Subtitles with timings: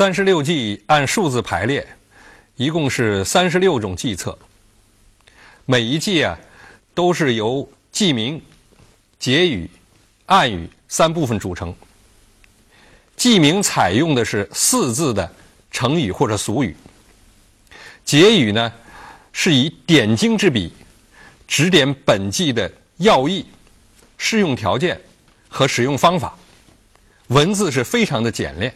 [0.00, 1.86] 三十六计按数字排列，
[2.56, 4.38] 一共是三十六种计策。
[5.66, 6.38] 每一计啊，
[6.94, 8.40] 都是由计名、
[9.18, 9.68] 结语、
[10.24, 11.76] 暗语三部分组成。
[13.14, 15.30] 计名采用的是四字的
[15.70, 16.74] 成语或者俗语，
[18.02, 18.72] 结语呢
[19.32, 20.72] 是以点睛之笔
[21.46, 23.44] 指点本计的要义、
[24.16, 24.98] 适用条件
[25.46, 26.34] 和使用方法，
[27.26, 28.74] 文字是非常的简练。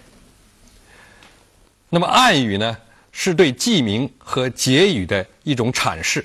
[1.91, 2.77] 那么暗语呢，
[3.13, 6.25] 是对记名和结语的一种阐释，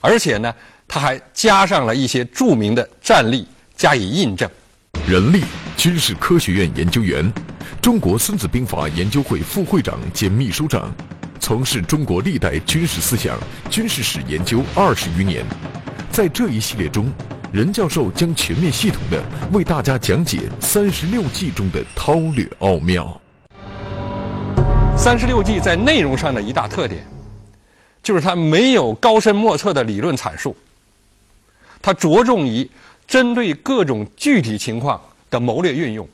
[0.00, 0.54] 而且呢，
[0.86, 4.48] 它还加上了一些著名的战例加以印证。
[5.06, 5.42] 任力，
[5.76, 7.32] 军事科学院研究员，
[7.80, 10.94] 中国孙子兵法研究会副会长兼秘书长，
[11.40, 13.38] 从事中国历代军事思想、
[13.70, 15.42] 军事史研究二十余年。
[16.10, 17.10] 在这一系列中，
[17.50, 19.22] 任教授将全面系统的
[19.52, 23.18] 为大家讲解三十六计中的韬略奥妙。
[24.98, 27.06] 三十六计在内容上的一大特点，
[28.02, 30.54] 就是它没有高深莫测的理论阐述，
[31.80, 32.68] 它着重于
[33.06, 35.00] 针对各种具体情况
[35.30, 36.06] 的谋略运用，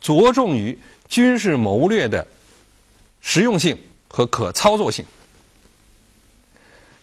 [0.00, 0.78] 着重于
[1.08, 2.24] 军事谋略的
[3.20, 5.04] 实用性和可操作性。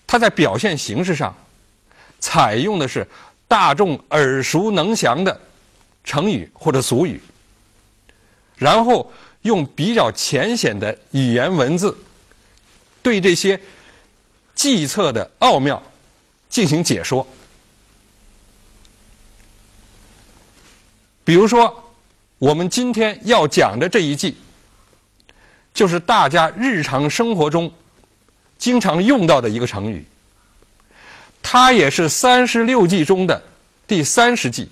[0.07, 1.35] 它在表现形式上，
[2.19, 3.05] 采用的是
[3.49, 5.39] 大众耳熟能详的
[6.05, 7.21] 成语或者俗语，
[8.55, 9.11] 然后。
[9.45, 11.95] 用比较浅显的语言文字，
[13.03, 13.59] 对这些
[14.55, 15.81] 计策的奥妙
[16.49, 17.25] 进行解说。
[21.23, 21.91] 比如说，
[22.39, 24.35] 我们今天要讲的这一计，
[25.75, 27.71] 就是大家日常生活中
[28.57, 30.03] 经常用到的一个成语，
[31.43, 33.39] 它也是三十六计中的
[33.85, 34.67] 第三十计，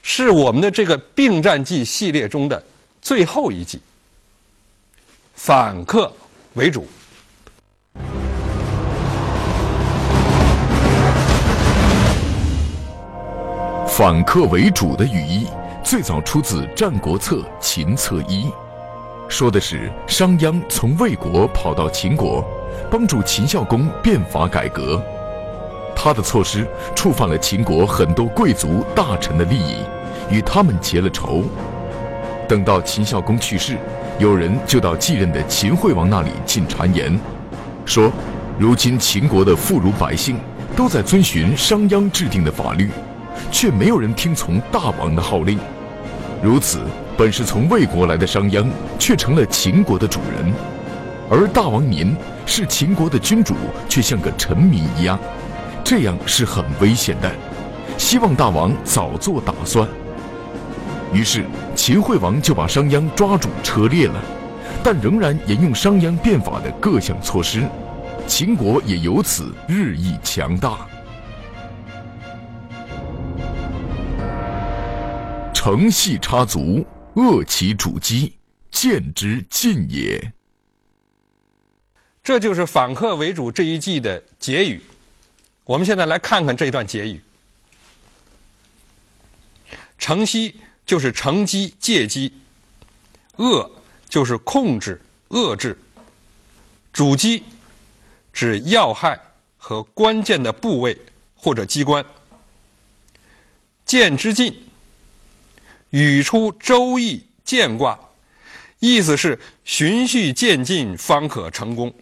[0.00, 2.64] 是我们的这个并战计系列中的。
[3.00, 3.80] 最后一计，
[5.34, 6.12] 反客
[6.54, 6.86] 为主。
[13.86, 15.46] 反客为主的语义
[15.82, 18.44] 最早出自《战国策·秦策一》，
[19.28, 22.44] 说的是商鞅从魏国跑到秦国，
[22.90, 25.02] 帮助秦孝公变法改革。
[25.96, 29.76] 他的措施触犯了秦国很多贵族大臣的利益，
[30.30, 31.44] 与他们结了仇。
[32.50, 33.76] 等到秦孝公去世，
[34.18, 37.16] 有人就到继任的秦惠王那里进谗言，
[37.84, 38.10] 说：
[38.58, 40.36] 如今秦国的妇孺百姓
[40.74, 42.90] 都在遵循商鞅制定的法律，
[43.52, 45.60] 却没有人听从大王的号令。
[46.42, 46.80] 如此，
[47.16, 48.66] 本是从魏国来的商鞅，
[48.98, 50.52] 却成了秦国的主人；
[51.30, 53.54] 而大王您是秦国的君主，
[53.88, 55.16] 却像个臣民一样，
[55.84, 57.30] 这样是很危险的。
[57.96, 59.86] 希望大王早做打算。
[61.12, 61.44] 于是，
[61.74, 64.22] 秦惠王就把商鞅抓住车裂了，
[64.82, 67.68] 但仍然沿用商鞅变法的各项措施，
[68.28, 70.86] 秦国也由此日益强大。
[75.52, 78.34] 乘隙插足，扼其主机，
[78.70, 80.32] 见之尽也。
[82.22, 84.80] 这就是反客为主这一计的结语。
[85.64, 87.20] 我们现在来看看这一段结语：
[89.98, 90.60] 乘隙。
[90.90, 92.32] 就是乘机借机，
[93.36, 93.70] 遏
[94.08, 95.78] 就是控制遏制，
[96.92, 97.44] 主机
[98.32, 99.16] 指要害
[99.56, 100.98] 和关键的部位
[101.36, 102.04] 或者机关。
[103.86, 104.52] 剑之进，
[105.90, 107.96] 语出《周易》剑卦，
[108.80, 111.94] 意思是循序渐进方可成功。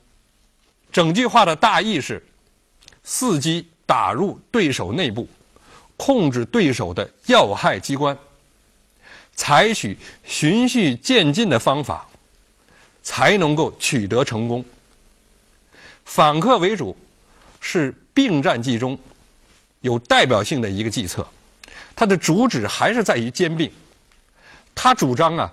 [0.91, 2.27] 整句话的大意是：
[3.05, 5.29] 伺机打入对手内部，
[5.99, 8.17] 控制对手的要害机关。
[9.39, 12.05] 采取循序渐进的方法，
[13.05, 14.65] 才能够取得成功。
[16.05, 16.97] 反客为主
[17.61, 18.99] 是并战计中
[19.81, 21.25] 有代表性的一个计策，
[21.95, 23.71] 它的主旨还是在于兼并。
[24.75, 25.53] 他主张啊，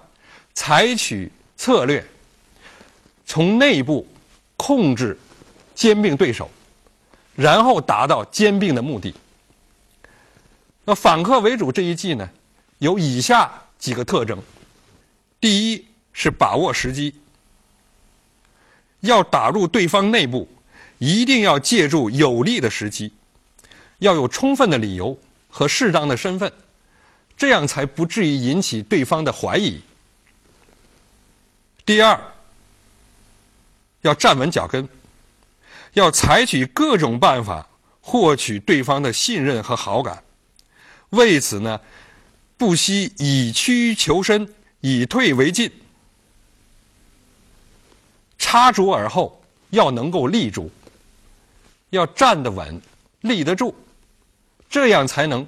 [0.55, 2.03] 采取策略，
[3.27, 4.07] 从内部
[4.57, 5.15] 控制
[5.75, 6.49] 兼并对手，
[7.35, 9.13] 然后达到兼并的目的。
[10.85, 12.27] 那反客为主这一计呢，
[12.79, 14.41] 有以下几个特征：
[15.39, 17.13] 第一是把握时机，
[19.01, 20.47] 要打入对方内部，
[20.97, 23.13] 一定要借助有利的时机，
[23.99, 25.17] 要有充分的理由
[25.49, 26.51] 和适当的身份。
[27.37, 29.81] 这样才不至于引起对方的怀疑。
[31.85, 32.17] 第二，
[34.03, 34.87] 要站稳脚跟，
[35.91, 37.67] 要采取各种办法
[37.99, 40.23] 获取对方的信任和好感。
[41.09, 41.79] 为此呢，
[42.57, 44.47] 不惜以屈求伸，
[44.81, 45.71] 以退为进，
[48.37, 49.41] 插足而后，
[49.71, 50.71] 要能够立足，
[51.89, 52.81] 要站得稳，
[53.21, 53.73] 立得住，
[54.69, 55.45] 这样才能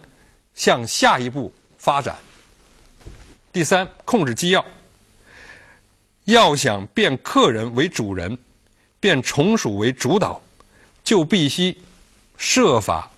[0.53, 1.53] 向下一步。
[1.77, 2.17] 发展。
[3.53, 4.65] 第三，控制机要。
[6.25, 8.37] 要想变客人为主人，
[8.99, 10.41] 变从属为主导，
[11.01, 11.77] 就必须
[12.35, 13.09] 设法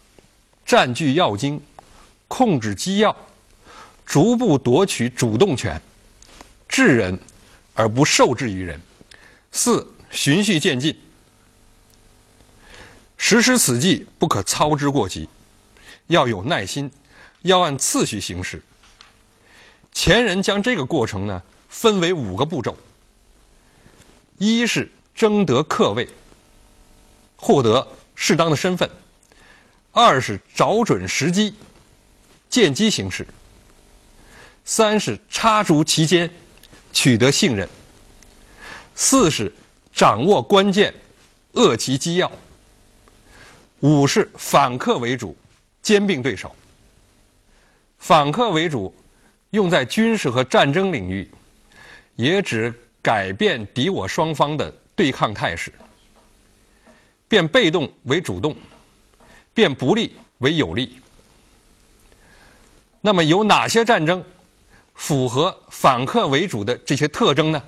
[0.63, 1.59] 占据要津，
[2.27, 3.15] 控制机要，
[4.09, 5.79] 逐步夺取主动权，
[6.67, 7.19] 治人
[7.75, 8.81] 而不受制于人。
[9.51, 10.99] 四，循序渐进。
[13.17, 15.29] 实施此计不可操之过急，
[16.07, 16.89] 要有耐心。
[17.43, 18.61] 要按次序行事。
[19.93, 22.75] 前人将这个过程呢分为五个步骤：
[24.39, 26.09] 一是争得客位，
[27.37, 28.89] 获得适当的身份；
[29.91, 31.53] 二是找准时机，
[32.49, 33.23] 见机行事；
[34.71, 36.29] 三是插足其间，
[36.93, 37.67] 取得信任；
[38.93, 39.51] 四是
[39.91, 40.93] 掌握关键，
[41.53, 42.29] 扼其机要；
[43.79, 45.35] 五是反客为主，
[45.81, 46.55] 兼并对手。
[47.97, 48.93] 反客为主，
[49.49, 51.27] 用在军事和战争领域，
[52.15, 55.73] 也指改变敌我双方的对抗态势，
[57.27, 58.55] 变被动为主动，
[59.51, 60.99] 变不利为有利。
[63.01, 64.23] 那么有哪些战争
[64.99, 67.63] 符合反客为主的这些特征呢？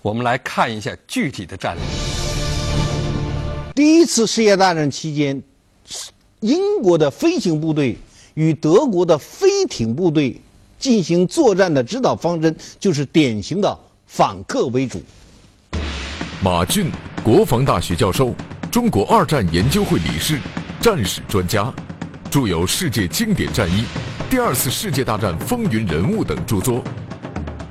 [0.00, 1.80] 我们来看一下具体的战例。
[3.74, 5.40] 第一次世界大战期间，
[6.40, 7.96] 英国的飞行部队。
[8.34, 10.40] 与德国的飞艇部队
[10.78, 15.02] 进行作战的指导方针就是典型的反客为主。
[16.42, 16.90] 马俊，
[17.22, 18.32] 国防大学教授，
[18.70, 20.38] 中国二战研究会理事，
[20.80, 21.74] 战史专家，
[22.30, 23.82] 著有《世界经典战役》
[24.30, 26.84] 《第二次世界大战风云人物》等著作。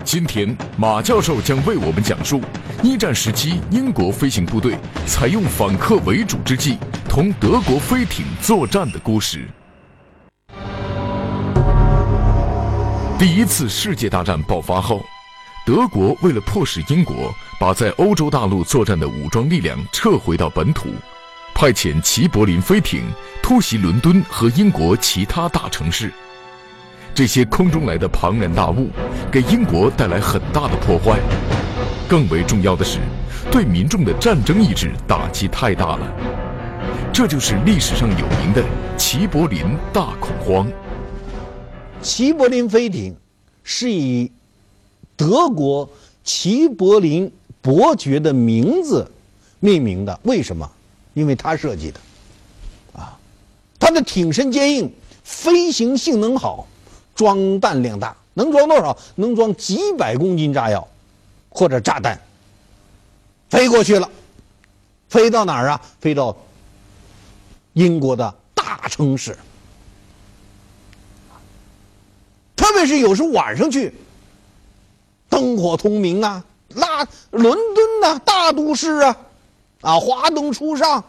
[0.04, 2.42] 今天，马教授将为我们讲述
[2.84, 6.78] 一战时期英国飞行部队采用反客为主之计，
[7.08, 9.48] 同德国飞艇作战的故事。
[13.18, 15.02] 第一次世界大战爆发后，
[15.66, 20.90] 德国为了迫使英国把在欧洲大陆作战的武装力量撤回到本土，
[21.56, 23.04] 派遣齐柏林飞艇
[23.42, 26.14] 突袭伦敦和英国其他大城市。
[27.20, 28.88] 这些空中来的庞然大物，
[29.30, 31.20] 给英国带来很大的破坏。
[32.08, 33.00] 更为重要的是，
[33.52, 36.14] 对民众的战争意志打击太大了。
[37.12, 38.64] 这就是历史上有名的
[38.98, 40.72] 齐柏林大恐慌。
[42.02, 43.14] 齐柏林飞艇
[43.64, 44.32] 是以
[45.18, 45.90] 德国
[46.24, 47.30] 齐柏林
[47.62, 49.06] 伯爵的名字
[49.60, 50.18] 命名的。
[50.24, 50.72] 为什么？
[51.16, 52.00] 因为他设计的。
[52.94, 53.20] 啊，
[53.78, 56.66] 它的艇身坚硬，飞行性能好，
[57.20, 58.98] 装弹量大，能装多少？
[59.16, 60.88] 能装几百公斤炸药
[61.50, 62.18] 或者炸弹。
[63.50, 64.10] 飞过去了，
[65.10, 65.82] 飞到哪儿啊？
[66.00, 66.34] 飞到
[67.74, 69.38] 英国的大城市。
[72.56, 73.94] 特别是有时候晚上去，
[75.28, 79.18] 灯火通明啊，那伦敦呐，大都市啊，
[79.82, 81.04] 啊，华灯初上，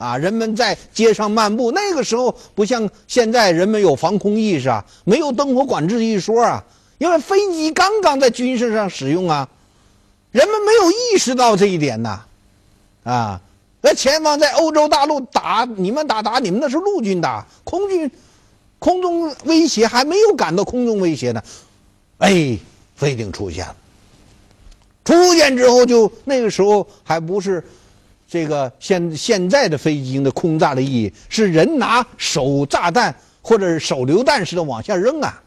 [0.00, 1.70] 啊，人们在街上漫步。
[1.72, 6.64] 那个时候不像现在，人们有防空意识啊，没有灯火管制一说啊，
[6.96, 9.46] 因为飞机刚刚在军事上使用啊，
[10.30, 12.22] 人们没有意识到这一点呐，
[13.04, 13.40] 啊，
[13.82, 18.10] 那前方在欧洲大陆打你们打打你们那是陆军打空军。
[18.78, 21.42] 空中威胁还没有感到空中威胁呢，
[22.16, 22.58] 哎，
[22.96, 23.76] 飞艇出现了。
[25.04, 27.62] 出现之后，就那个时候还不是
[28.30, 35.42] 这个现现在的飞机的空炸的意义，是人拿手炸弹或者手榴弹似的往下扔啊。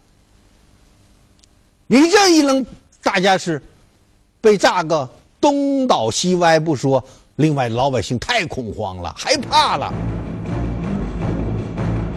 [1.88, 2.66] 你这一扔，
[3.02, 3.62] 大家是
[4.42, 5.10] 被炸个
[5.40, 7.02] 东倒西歪不说，
[7.38, 9.94] 另外老百姓太恐慌了，害怕了。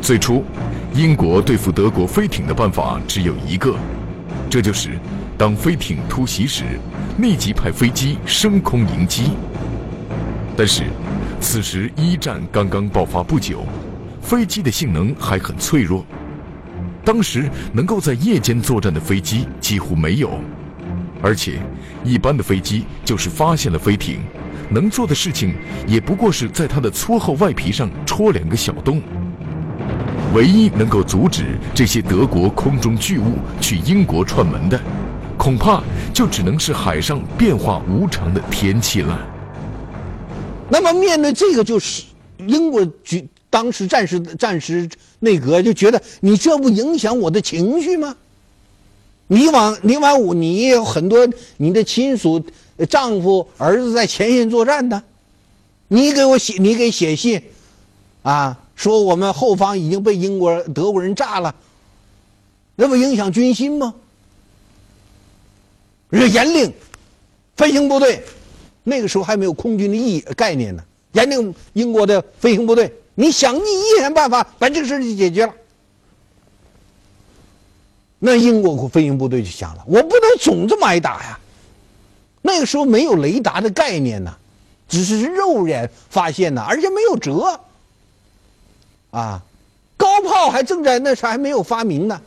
[0.03, 0.43] 最初，
[0.95, 3.73] 英国对付德国飞艇的办法只有一个，
[4.51, 4.99] 这就是
[5.39, 6.65] 当飞艇突袭时，
[7.19, 9.31] 立即派飞机升空迎击。
[10.57, 10.85] 但是，
[11.39, 13.67] 此时一战刚刚爆发不久，
[14.23, 16.03] 飞机的性能还很脆弱，
[17.05, 20.41] 当时能够在夜间作战的飞机几乎没有，
[21.21, 21.61] 而且
[22.03, 24.21] 一般的飞机就是发现了飞艇，
[24.71, 25.55] 能做的事情
[25.87, 29.03] 也不过是在它的粗厚外皮上戳两个小洞。
[30.35, 34.81] 唯一能够阻止这些德国空中巨物去英国串门的，
[35.37, 35.83] 恐怕
[36.15, 39.36] 就只能是海上变化无常的天气了。
[40.69, 42.05] 那么面对这个，就是
[42.39, 44.89] 英国局当时战时战时
[45.21, 48.17] 内阁就觉得你这不影响我的情绪吗？
[49.29, 52.45] 你往你往我你也有很多你的亲属、
[52.89, 55.03] 丈夫、儿子在前线作战的，
[55.89, 57.43] 你给我写你给写信，
[58.23, 58.59] 啊。
[58.77, 61.55] 说我们后方已经被英国德国人炸了，
[62.75, 63.95] 那不影响军心吗？
[66.13, 66.71] 是严令
[67.57, 68.23] 飞行部队，
[68.89, 70.85] 那个时候还没有空军的意义概念呢。
[71.13, 75.53] 严令英国的飞行部队，你想尽一切办法把这个事就解决了。
[78.19, 81.39] 那英国飞行部队就想了，我不能总这么挨打呀。
[82.43, 84.33] 那个时候没有雷达的概念呢，
[84.89, 87.59] 只是肉眼发现呢，而且没有辙。
[89.11, 89.43] 啊，
[89.97, 92.21] 高炮还正在那时还没有发明呢。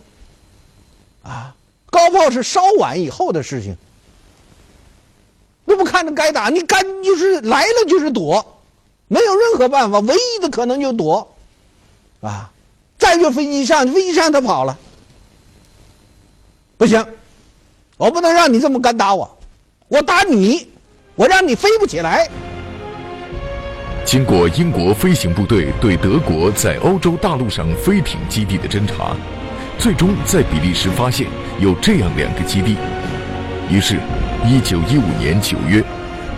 [1.24, 3.78] 啊，高炮是稍晚以后的事情。
[5.70, 8.44] 那不看着该打，你干就是来了就是躲，
[9.08, 11.36] 没有任何办法，唯一的可能就躲。
[12.22, 12.50] 啊，
[12.98, 14.76] 再就飞机上，飞机上他跑了，
[16.76, 17.06] 不行，
[17.98, 19.38] 我不能让你这么敢打我，
[19.90, 20.68] 我打你，
[21.14, 22.28] 我让你飞不起来。
[24.04, 29.16] 经过英国飞行部队对德国在欧洲大陆上飞艇基地的侦查，
[29.78, 31.28] 最终在比利时发现
[31.60, 32.76] 有这样两个基地。
[33.70, 34.00] 于是
[34.46, 35.84] ，1915年9月，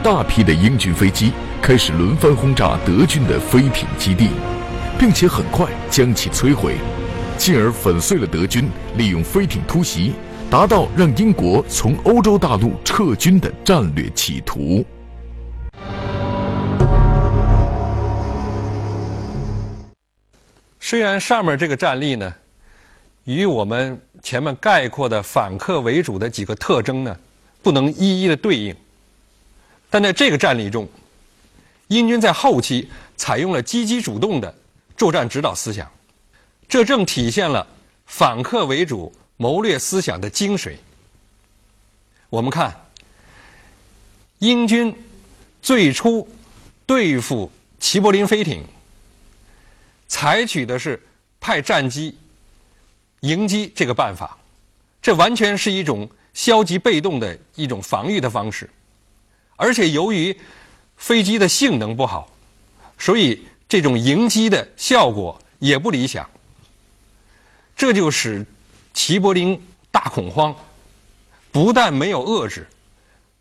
[0.03, 1.31] 大批的英军飞机
[1.62, 4.29] 开始轮番轰炸德军的飞艇基地，
[5.00, 6.75] 并且很快将其摧毁，
[7.38, 10.13] 进而粉碎了德军利用飞艇突袭
[10.50, 14.86] 达到让英国从欧洲大陆撤军的战略企图。
[20.79, 22.34] 虽然上面这个战例呢，
[23.24, 27.15] 与我们前面概括的反客为主的几个特征呢，
[27.62, 28.75] 不能一一的对应，
[29.89, 30.88] 但在这个战例中，
[31.88, 34.53] 英军在后期采用了积极主动的
[34.98, 35.91] 作战指导思想，
[36.68, 37.65] 这正体现了
[38.06, 40.75] 反客为主谋略思想的精髓。
[42.30, 42.74] 我们看，
[44.39, 44.96] 英军
[45.62, 46.27] 最初
[46.86, 48.63] 对付齐柏林飞艇。
[50.08, 51.01] 采取的是
[51.39, 52.18] 派战机
[53.22, 54.38] 迎击这个办法，
[55.01, 58.70] 这完全是一种消极被动的一种防御的方式，
[59.56, 60.36] 而且由于
[60.98, 62.30] 飞机的性能不好，
[62.98, 66.30] 所以这种迎击的效果也不理想，
[67.76, 68.46] 这就使
[68.94, 69.62] 齐柏林
[69.92, 70.56] 大恐慌，
[71.52, 72.68] 不但没有遏制，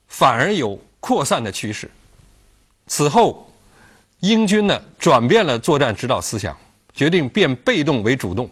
[0.09, 1.91] 反而有扩散的趋势。
[2.87, 3.47] 此后。
[4.23, 6.55] 英军呢转变了作战指导思想，
[6.93, 8.51] 决定变被动为主动。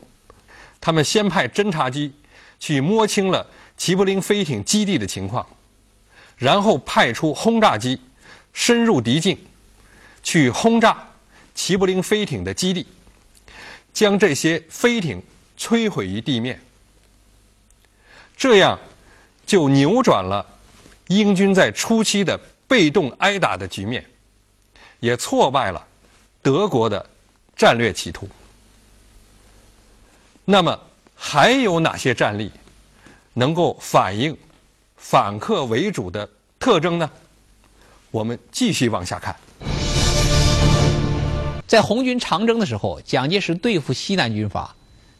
[0.80, 2.10] 他们先派侦察机
[2.58, 3.46] 去摸清了
[3.78, 5.46] 齐柏林飞艇基地的情况，
[6.36, 7.98] 然后派出轰炸机
[8.52, 9.38] 深入敌境，
[10.22, 11.08] 去轰炸
[11.54, 12.86] 齐柏林飞艇的基地，
[13.94, 15.22] 将这些飞艇
[15.56, 16.60] 摧毁于地面。
[18.36, 18.78] 这样
[19.46, 20.44] 就扭转了
[21.06, 24.04] 英军在初期的被动挨打的局面。
[25.00, 25.86] 也挫败了
[26.42, 27.08] 德国的
[27.54, 28.28] 战略企图。
[30.44, 30.76] 那么
[31.14, 32.50] 还有哪些战例
[33.34, 34.36] 能够反映
[34.96, 37.10] 反客为主的特征呢？
[38.10, 39.36] 我们继续往下看。
[41.66, 44.74] 在红军长征的时候，蒋介石对付西南军阀，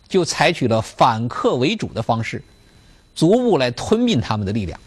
[0.08, 2.42] 就采取了反客为主的方式，
[3.14, 4.80] 逐步来吞并他们的力量。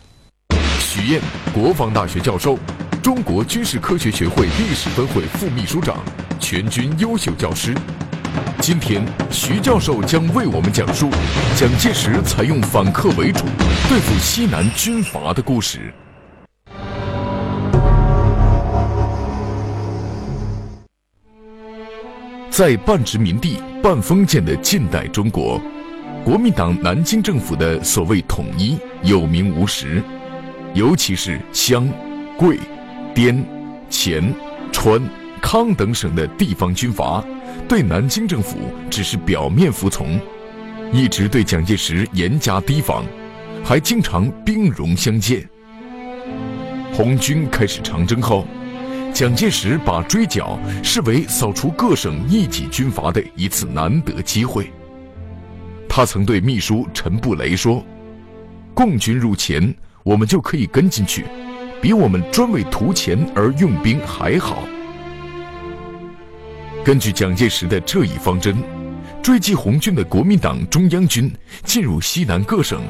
[0.79, 1.21] 许燕，
[1.53, 2.57] 国防大学教授。
[3.01, 5.97] 中国军事科学学会历史分会副秘书长，
[6.39, 7.75] 全军优秀教师。
[8.61, 11.09] 今天，徐教授将为我们讲述
[11.55, 13.43] 蒋介石采用反客为主
[13.89, 15.91] 对付西南军阀的故事。
[22.51, 25.59] 在半殖民地半封建的近代中国，
[26.23, 30.03] 国民党南京政府的所谓统一有名无实，
[30.75, 31.89] 尤其是湘。
[32.37, 32.59] 桂、
[33.15, 33.43] 滇、
[33.89, 34.33] 黔、
[34.71, 35.01] 川、
[35.41, 37.23] 康等省的地方军阀，
[37.67, 38.57] 对南京政府
[38.89, 40.19] 只是表面服从，
[40.91, 43.05] 一直对蒋介石严加提防，
[43.63, 45.47] 还经常兵戎相见。
[46.93, 48.45] 红军开始长征后，
[49.13, 54.69] 蒋介石把追剿视为扫除各省异己军阀的一次难得机会。
[55.87, 57.83] 他曾对秘书陈布雷说
[58.73, 61.25] ：“共军入黔，我们就可以跟进去，
[61.81, 64.63] 比我们专为图钱而用兵还好。”
[66.83, 68.57] 根据蒋介石的这一方针，
[69.21, 71.31] 追击红军的国民党中央军
[71.63, 72.81] 进入西南各省，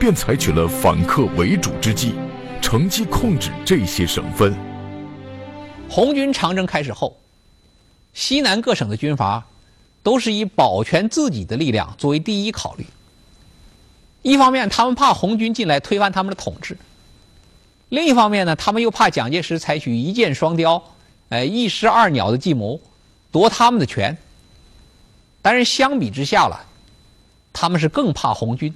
[0.00, 2.14] 便采取了反客为主之计，
[2.62, 4.54] 乘机控制这些省份。
[5.90, 7.14] 红军长征开始后，
[8.14, 9.44] 西南各省的军阀。
[10.02, 12.84] 都是以保全自己的力量作为第一考虑。
[14.20, 16.74] 一方面，他们怕红军进来推翻他们的统治；
[17.88, 20.84] 另一方面呢，他们又怕蒋介石采取一箭双雕、
[21.30, 22.78] 哎一石二鸟的计谋，
[23.34, 24.16] 夺他们的权。
[25.42, 26.64] 但是相比之下了，
[27.52, 28.72] 他们是更怕红军。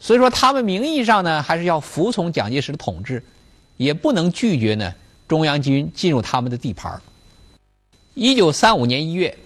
[0.00, 3.24] 所以说，他们名义上呢还是要服从蒋介石的统治，
[3.76, 4.92] 也不能拒绝呢
[5.28, 7.00] 中央军进入他们的地盘。
[8.14, 9.38] 一九三五年一月。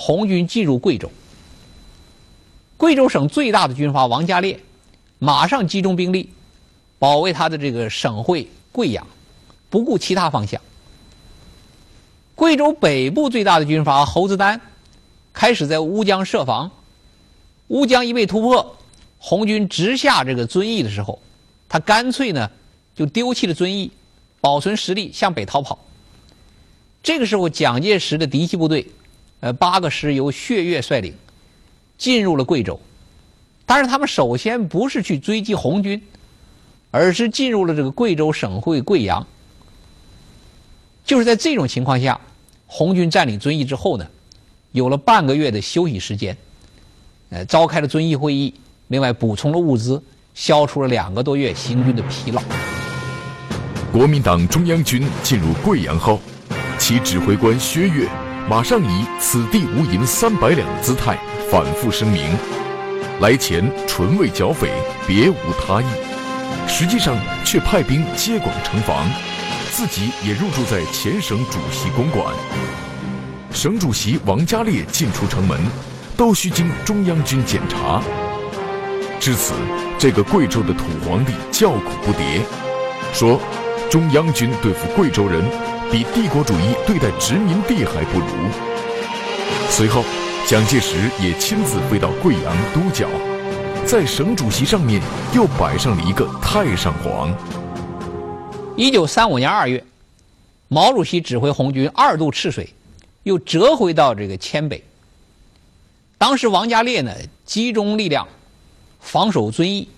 [0.00, 1.10] 红军进入贵州，
[2.76, 4.60] 贵州省最大的军阀王家烈，
[5.18, 6.30] 马上集中兵力，
[7.00, 9.04] 保卫他的这个省会贵阳，
[9.68, 10.62] 不顾其他方向。
[12.38, 14.60] 贵州北部最大的军阀侯子丹，
[15.32, 16.70] 开始在乌江设防，
[17.66, 18.76] 乌江一被突破，
[19.18, 21.20] 红军直下这个遵义的时候，
[21.68, 22.48] 他干脆呢
[22.94, 23.90] 就丢弃了遵义，
[24.40, 25.80] 保存实力向北逃跑。
[27.02, 28.86] 这个时候，蒋介石的嫡系部队。
[29.40, 31.14] 呃，八个师由薛岳率领，
[31.96, 32.78] 进入了贵州，
[33.66, 36.00] 但是他们首先不是去追击红军，
[36.92, 39.26] 而是进入了这个贵州省会贵阳。
[41.08, 42.20] 就是在这种情况下，
[42.66, 44.06] 红军占领遵义之后呢，
[44.72, 46.36] 有了半个月的休息时间，
[47.30, 48.52] 呃，召开了遵义会议，
[48.88, 50.02] 另外补充了物资，
[50.34, 52.42] 消除了两个多月行军的疲劳。
[53.90, 56.20] 国民党中央军进入贵阳后，
[56.78, 58.06] 其指挥官薛岳。
[58.46, 61.18] 马上以“此地无银三百两”的姿态
[61.50, 62.36] 反复声明，
[63.20, 64.70] 来前纯为剿匪，
[65.06, 65.86] 别无他意。
[66.66, 67.16] 实际上
[67.46, 69.06] 却派兵接广城防，
[69.78, 72.34] 自己也入住在前省主席公馆。
[73.52, 75.56] 省主席王家烈进出城门，
[76.16, 78.02] 都需经中央军检查。
[79.20, 79.54] 至此，
[79.96, 82.42] 这个贵州的土皇帝叫苦不迭，
[83.12, 83.40] 说
[83.88, 85.44] ：“中央军对付贵州人。”
[85.92, 88.26] 比帝国主义对待殖民地还不如。
[89.70, 90.04] 随后，
[90.44, 93.06] 蒋介石也亲自飞到贵阳督剿，
[93.86, 95.00] 在省主席上面
[95.32, 97.32] 又摆上了一个太上皇。
[98.78, 99.82] 一九三五年二月，
[100.68, 102.72] 毛主席指挥红军二渡赤水，
[103.24, 104.84] 又折回到这个黔北。
[106.16, 107.12] 当时王家烈呢，
[107.44, 108.28] 集中力量
[109.00, 109.88] 防守遵义，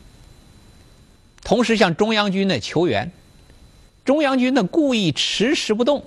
[1.44, 3.12] 同时向中央军呢求援。
[4.02, 6.06] 中央军呢故意迟迟不动，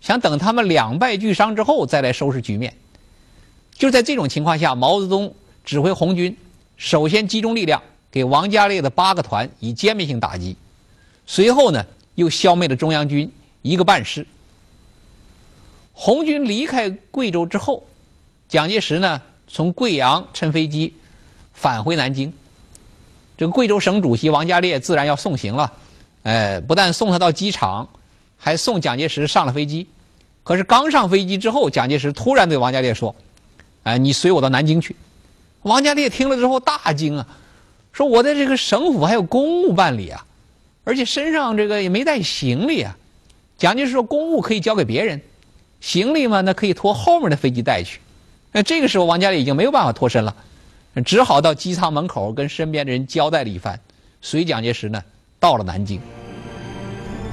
[0.00, 2.74] 想等他们两败俱伤之后再来收拾局面。
[3.74, 5.32] 就在这种情况下，毛泽东
[5.64, 6.36] 指挥红军
[6.76, 10.56] 首先集中力量给王家烈的八个团以歼灭性打击，
[11.24, 11.86] 随后呢
[12.18, 13.30] 又消灭了中央军
[13.62, 14.26] 一个半师。
[15.92, 17.86] 红军离开贵州之后，
[18.48, 20.94] 蒋介石呢从贵阳乘飞机
[21.52, 22.32] 返回南京，
[23.36, 25.72] 这个贵州省主席王家烈自然要送行了。
[26.24, 27.88] 哎，不但送他到机场，
[28.36, 29.86] 还送蒋介石上了飞机。
[30.42, 33.14] 可是刚上飞机之后，蒋介石突然对王家烈说
[33.84, 34.96] ：“哎，你随我到南京去。”
[35.62, 37.28] 王家烈听了之后大惊啊，
[37.92, 40.26] 说：“我在这个省府还有公务办理啊，
[40.88, 42.96] 而且身上这个也没带行李啊。”
[43.58, 45.20] 蒋介石说：“公务可以交给别人，
[45.80, 48.00] 行李嘛，那可以拖后面的飞机带去。”
[48.52, 50.34] 那这个时候，王家烈已经没有办法脱身了，
[51.04, 53.78] 只好到机舱门口跟身边的人交代了一番，
[54.22, 55.02] 随蒋介石呢。
[55.38, 56.00] 到了南京，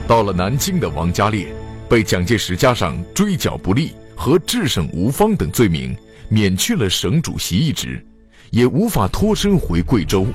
[0.07, 1.47] 到了南京的王家烈，
[1.89, 5.95] 被蒋介石加上追剿不力和治省无方等罪名，
[6.27, 8.05] 免去了省主席一职，
[8.51, 10.27] 也无法脱身回贵州。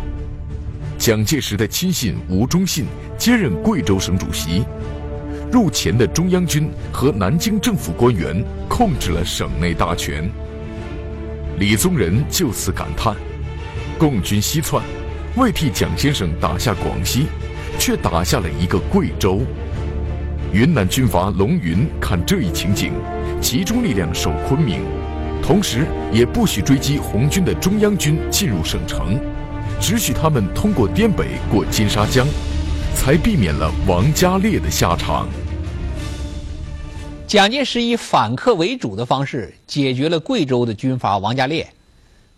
[1.01, 2.85] 蒋介石的亲信吴忠信
[3.17, 4.63] 接任贵州省主席，
[5.51, 10.31] 入黔的中央军和南京政府官员控制了省内大权。
[11.59, 13.17] 李宗仁就此感叹
[13.99, 14.85] ：“共军西窜，
[15.37, 17.25] 未替蒋先生打下广西。”
[17.79, 19.41] 却打下了一个贵州。
[20.53, 22.93] 云南军阀龙云看这一情景，
[23.41, 24.83] 集中力量守昆明，
[25.43, 29.19] 同时也不许追击红军的中央军进入省城，
[29.81, 32.27] 只许他们通过滇北过金沙江，
[32.95, 35.27] 才避免了王家烈的下场。
[37.27, 41.73] 蒋介石以反客为主的方式解决了贵州的军阀王家烈，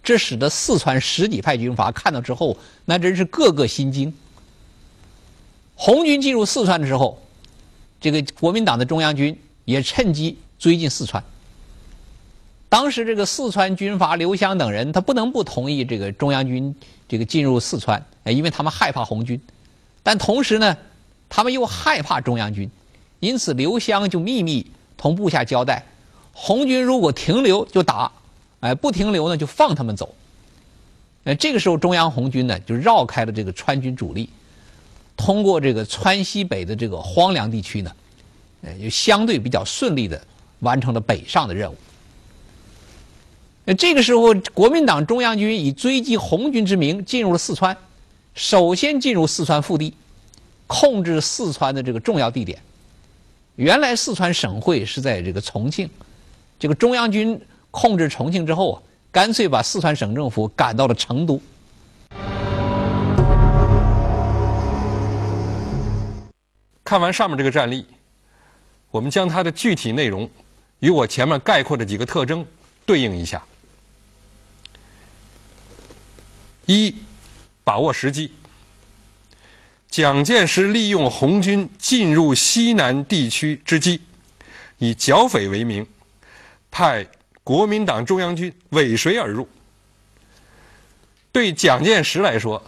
[0.05, 4.13] 这使得四川十几派军阀看到之后，那真是个个心惊。
[5.75, 7.21] 红军进入四川的时候，
[8.01, 11.23] 这个国民党的中央军也趁机追进四川。
[12.73, 16.75] 当时这个四川军阀刘湘等人，他不能不同意这个中央军
[17.07, 19.39] 这个进入四川，因为他们害怕红军，
[20.03, 20.75] 但同时呢，
[21.29, 22.71] 他们又害怕中央军，
[23.21, 24.67] 因此刘湘就秘密。
[24.97, 25.85] 同部下交代，
[26.33, 28.11] 红军如果停留就打，
[28.61, 30.15] 哎，不停留呢就放他们走。
[31.25, 34.31] 呃，这个时候中央红军呢就绕开了这个川军主力，
[35.15, 37.93] 通过这个川西北的这个荒凉地区呢，
[38.63, 40.19] 呃，就相对比较顺利的
[40.61, 41.77] 完成了北上的任务。
[43.65, 47.77] 那这个时候，国民党中央军以追击红军之名进入了四川，
[48.35, 49.95] 首先进入四川腹地，
[50.67, 52.61] 控制四川的这个重要地点。
[53.55, 55.89] 原来四川省会是在这个重庆，
[56.59, 61.41] 这个中央军控制重庆之后啊，干脆把四川省政府赶到了成都。
[66.83, 67.87] 看完上面这个战例，
[68.91, 70.29] 我们将它的具体内容
[70.81, 72.45] 与我前面概括的几个特征
[72.85, 73.43] 对应一下：
[76.67, 76.95] 一，
[77.65, 78.33] 把握时机。
[79.89, 84.01] 蒋介石利用红军进入西南地区之机，
[84.79, 85.87] 以剿匪为名，
[86.71, 87.07] 派
[87.45, 89.47] 国民党中央军尾随而入。
[91.31, 92.63] 对蒋介石来说，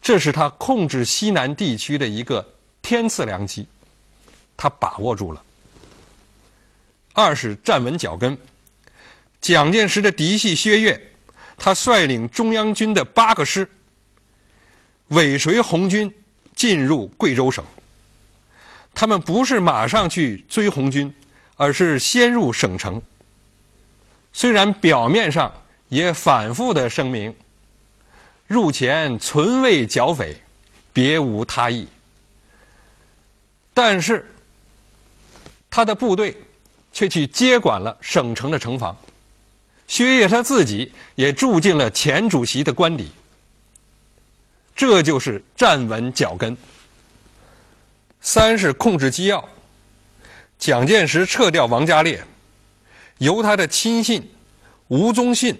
[0.00, 2.46] 这是他控制西南地区的一个
[2.80, 3.66] 天赐良机，
[4.56, 5.42] 他把握住了。
[7.12, 8.38] 二是站稳脚跟，
[9.40, 11.12] 蒋介石的嫡系薛岳，
[11.56, 13.68] 他率领中央军的八个师，
[15.08, 16.12] 尾随红军。
[16.56, 17.62] 进入贵州省，
[18.94, 21.14] 他们不是马上去追红军，
[21.54, 23.02] 而是先入省城。
[24.32, 25.52] 虽然表面上
[25.90, 27.36] 也反复的声明，
[28.46, 30.34] 入前纯为剿匪，
[30.94, 31.86] 别无他意，
[33.74, 34.24] 但是
[35.68, 36.34] 他的部队
[36.90, 38.96] 却去接管了省城的城防。
[39.86, 43.10] 薛岳他自己也住进了前主席的官邸。
[44.74, 46.56] 这就是站稳脚跟。
[48.20, 49.48] 三是控制机要，
[50.58, 52.22] 蒋介石撤掉王家烈，
[53.18, 54.28] 由他的亲信
[54.88, 55.56] 吴宗信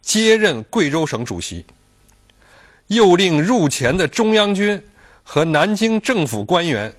[0.00, 1.64] 接任贵州省主席，
[2.86, 4.82] 又令入黔的中央军
[5.22, 6.92] 和南京政府官员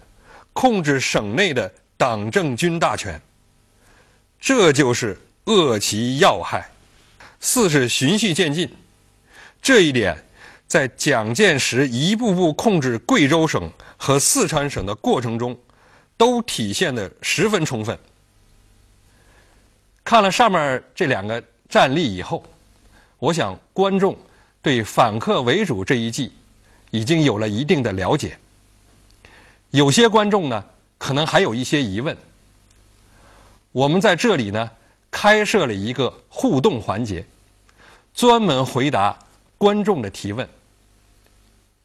[0.53, 3.19] 控制省内的党政军大权。
[4.39, 6.69] 这就是扼其要害。
[7.39, 8.69] 四是循序渐进，
[9.61, 10.15] 这一点。
[10.67, 15.57] 在蒋介石一步步控制贵州省和四川省的过程中，
[16.15, 17.97] 都体现的十分充分。
[20.03, 22.43] 看了上面这两个战例以后，
[23.17, 24.15] 我想观众
[24.61, 26.31] 对反客为主这一计
[26.91, 28.37] 已经有了一定的了解。
[29.71, 30.63] 有些观众呢，
[30.99, 32.15] 可能还有一些疑问。
[33.71, 34.69] 我们在这里呢，
[35.11, 37.25] 开设了一个互动环节，
[38.13, 39.17] 专门回答
[39.57, 40.47] 观众的提问。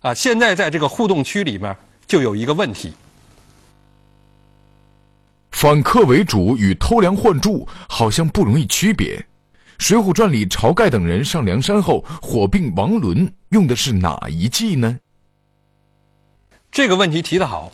[0.00, 1.74] 啊，现在在这个互动区里面
[2.06, 2.92] 就有一个问题：
[5.50, 9.16] 反客为主与偷梁换柱好像不容易区别。
[9.78, 14.98] 《水浒传》里晁盖等人上梁山后火并王伦，用的是哪一计呢？
[16.70, 17.72] 这个问题提得好。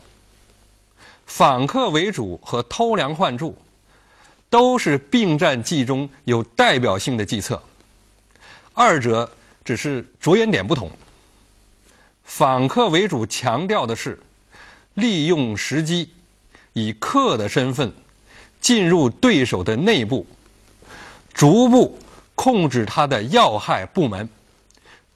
[1.26, 3.56] 反客为主和偷梁换柱
[4.50, 7.62] 都是并战计中有代表性的计策，
[8.74, 9.30] 二者
[9.64, 10.90] 只是着眼点不同。
[12.24, 14.20] 反客为主强调的是
[14.94, 16.10] 利用时机，
[16.72, 17.92] 以客的身份
[18.60, 20.26] 进入对手的内部，
[21.32, 21.98] 逐步
[22.34, 24.28] 控制他的要害部门，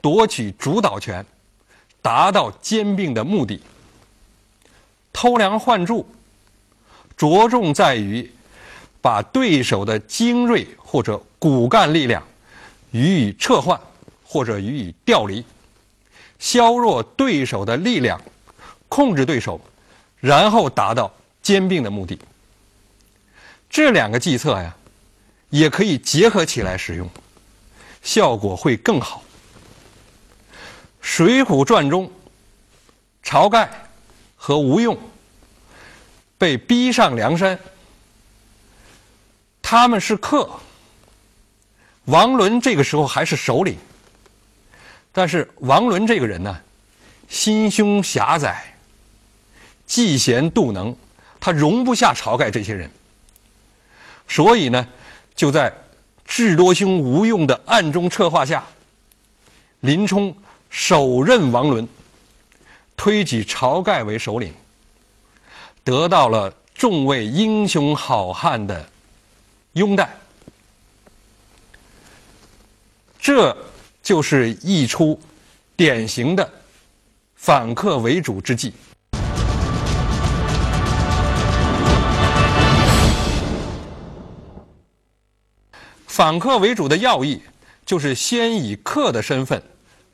[0.00, 1.24] 夺取主导权，
[2.00, 3.60] 达到兼并的目的。
[5.12, 6.06] 偷梁换柱
[7.16, 8.28] 着重在于
[9.04, 12.26] 把对手的精锐或者骨干力量
[12.90, 13.78] 予以撤换
[14.24, 15.44] 或者予以调离。
[16.38, 18.18] 削弱对手的力量，
[18.88, 19.60] 控制对手，
[20.20, 21.12] 然后达到
[21.42, 22.18] 兼并的目的。
[23.68, 24.74] 这两个计策呀，
[25.50, 27.06] 也可以结合起来使用，
[28.02, 29.22] 效果会更好。
[31.02, 32.10] 《水浒传》中，
[33.22, 33.68] 晁盖
[34.34, 34.98] 和吴用
[36.38, 37.58] 被逼上梁山，
[39.66, 40.46] 他们是客，
[42.04, 43.78] 王伦这个时候还是首领。
[45.10, 46.54] 但是王伦这个人呢，
[47.30, 48.62] 心胸狭窄，
[49.88, 50.94] 嫉贤妒能，
[51.40, 52.90] 他容不下晁盖这些人，
[54.28, 54.86] 所以呢，
[55.34, 55.72] 就在
[56.26, 58.62] 智多星吴用的暗中策划下，
[59.80, 60.36] 林冲
[60.68, 61.88] 手刃王伦，
[62.98, 64.52] 推举晁盖为首领，
[65.82, 68.86] 得到了众位英雄好汉的
[69.74, 70.08] 拥戴。
[73.18, 73.56] 这
[74.02, 75.18] 就是一出
[75.76, 76.48] 典型的
[77.36, 78.72] 反客为主之计。
[86.06, 87.42] 反客为主的要义，
[87.84, 89.60] 就是先以客的身份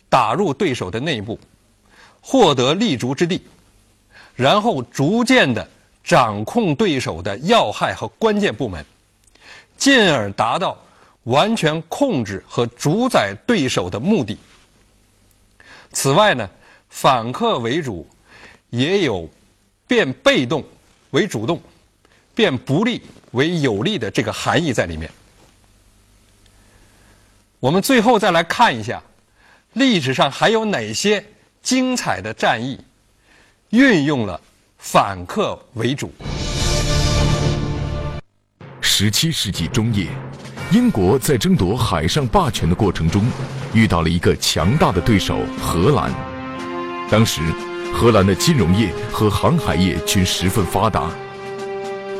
[0.08, 1.38] 打入对手的内部，
[2.22, 3.42] 获得立足之地，
[4.34, 5.68] 然后逐渐的
[6.02, 8.82] 掌控对手的要害和关键部门，
[9.80, 10.78] 进而达到
[11.24, 14.38] 完全控制和主宰对手的目的。
[15.92, 16.48] 此外呢，
[16.90, 18.06] 反客为主
[18.68, 19.28] 也有
[19.88, 20.62] 变被动
[21.10, 21.60] 为主动，
[22.34, 25.10] 变不利为有利的这个含义在里面。
[27.58, 29.02] 我们最后再来看一下，
[29.72, 31.24] 历史上还有哪些
[31.62, 32.78] 精彩的战役
[33.70, 34.40] 运用了
[34.78, 36.12] 反客为主？
[39.02, 40.08] 十七世纪中叶，
[40.72, 43.24] 英国在争夺海上霸权的过程中，
[43.72, 46.12] 遇到了一个强大的对手——荷兰。
[47.10, 47.40] 当时，
[47.94, 51.08] 荷兰的金融业和航海业均十分发达，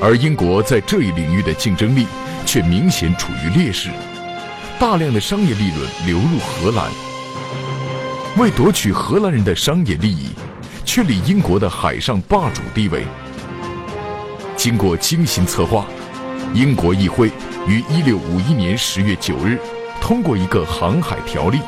[0.01, 2.07] 而英国在这一领域的竞争力
[2.47, 3.91] 却明显处于劣势。
[4.79, 6.91] 大量的商业利润流入荷兰，
[8.39, 10.31] 为夺取荷兰人的商业利益，
[10.87, 13.05] 确立英国的海上霸主地位。
[14.57, 15.87] 经过精心策划，
[16.53, 17.31] 英国议会
[17.69, 19.57] 于一六五一年十月九日
[20.01, 21.61] 通过一个航海条例，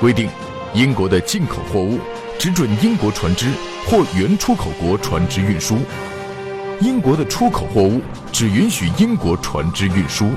[0.00, 0.28] 规定
[0.74, 2.00] 英国的进口货物
[2.36, 3.46] 只准英国船只
[3.86, 5.78] 或原出口国船只运输，
[6.80, 8.00] 英国的出口货物
[8.32, 10.30] 只允许英国船只运输。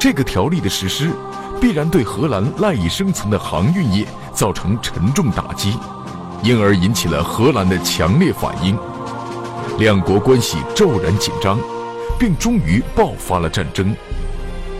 [0.00, 1.12] 这个条例的实施，
[1.60, 4.04] 必然对荷兰赖以生存的航运业
[4.34, 5.72] 造成沉重打击，
[6.42, 8.76] 因而引起了荷兰的强烈反应。
[9.78, 11.56] 两国关系骤然紧张，
[12.18, 13.94] 并终于爆发了战争。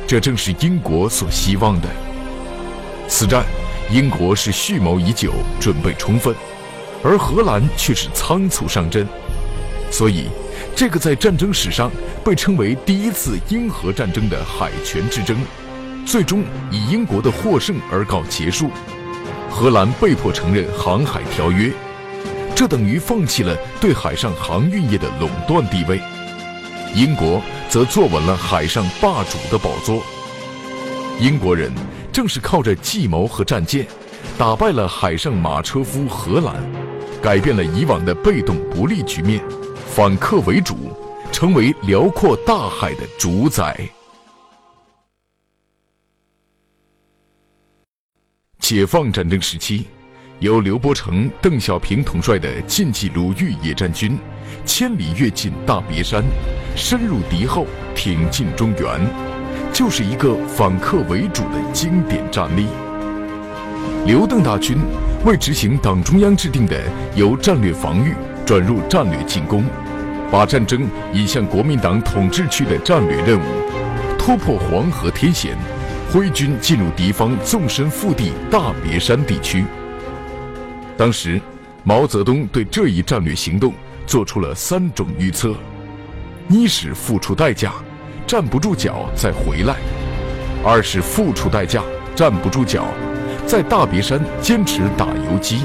[0.07, 1.89] 这正是英国所希望的。
[3.09, 3.45] 此战，
[3.91, 6.35] 英国是蓄谋已久，准备充分，
[7.03, 9.07] 而荷兰却是仓促上阵，
[9.91, 10.29] 所以。
[10.75, 11.91] 这个在战争史上
[12.25, 15.37] 被称为第一次英荷战争的海权之争，
[16.07, 18.71] 最终以英国的获胜而告结束。
[19.51, 21.73] 荷兰被迫承认航海条约，
[22.55, 26.01] 这等于放弃了对海上航运业的垄断地位。
[26.95, 30.03] 英国则坐稳了海上霸主的宝座。
[31.21, 31.73] 英国人
[32.13, 33.87] 正是靠着计谋和战舰，
[34.37, 36.55] 打败了海上马车夫荷兰，
[37.23, 39.43] 改变了以往的被动不利局面。
[39.87, 40.77] 反客为主，
[41.33, 43.89] 成为辽阔大海的主宰。
[48.59, 49.87] 解放战争时期，
[50.41, 54.17] 由刘伯承、邓小平统帅的晋冀鲁豫野战军，
[54.65, 56.23] 千里跃进大别山，
[56.77, 59.01] 深入敌后，挺进中原，
[59.73, 62.67] 就是一个反客为主的经典战例。
[64.07, 64.79] 刘邓大军
[65.25, 66.81] 为执行党中央制定的
[67.17, 68.15] 由战略防御
[68.47, 69.65] 转入战略进攻。
[70.31, 73.43] 把战争引向国民党统治区的战略任务，
[74.19, 75.57] 突破黄河天险，
[76.13, 79.65] 挥军进入敌方纵深腹地大别山地区。
[80.99, 81.41] 当时，
[81.85, 83.73] 毛泽东对这一战略行动
[84.05, 85.55] 做出了三种预测：
[86.49, 87.73] 一是付出代价，
[88.27, 89.77] 站不住脚再回来；
[90.65, 91.85] 二是付出代价，
[92.17, 92.85] 站不住脚，
[93.47, 95.59] 在大别山坚持打游击；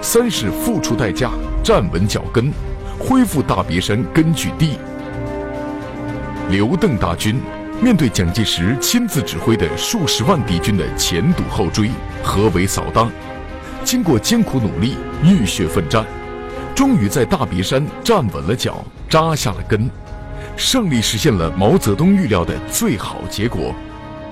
[0.00, 1.30] 三是付出代价，
[1.62, 2.50] 站稳脚跟。
[2.98, 4.78] 恢复大别山根据地。
[6.48, 7.36] 刘邓大军
[7.80, 11.90] 面对蒋介石亲自指挥的数十万敌军的前堵后追、
[12.22, 13.10] 合围扫荡，
[13.84, 16.04] 经过艰苦努力、浴血奋战，
[16.74, 19.90] 终于在大别山站稳了脚、扎下了根，
[20.56, 23.74] 胜利实现了毛泽东预料的最好结果，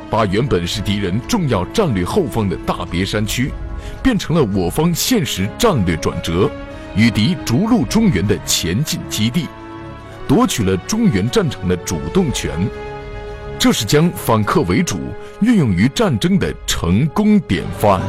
[0.08, 3.50] 把原本是敌人重要战略后方的大别山区，
[4.02, 6.50] 变成了我方现实战略转折。
[6.96, 9.46] 与敌逐鹿中原的前进基地，
[10.26, 12.50] 夺取了中原战场的主动权，
[13.60, 14.98] 这是将反客为主
[15.40, 18.00] 运用于战争的成功典范。